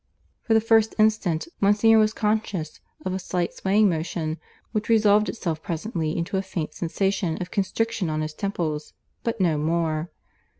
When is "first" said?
0.61-0.95